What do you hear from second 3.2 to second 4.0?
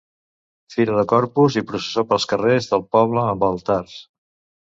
amb altars.